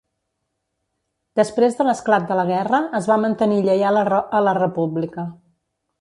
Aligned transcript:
Després 1.41 1.77
de 1.81 1.85
l'esclat 1.89 2.25
de 2.31 2.37
la 2.41 2.47
guerra 2.53 2.79
es 3.01 3.11
va 3.13 3.21
mantenir 3.27 3.61
lleial 3.69 4.01
a 4.05 4.41
la 4.49 4.59
República. 4.63 5.29